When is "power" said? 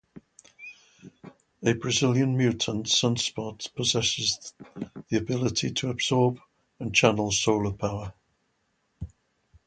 7.73-8.11